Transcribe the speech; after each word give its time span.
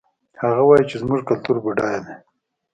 هغه 0.41 0.61
وایي 0.67 0.85
چې 0.89 0.95
زموږ 1.01 1.21
کلتور 1.29 1.57
بډایه 1.63 1.99
ده 2.05 2.13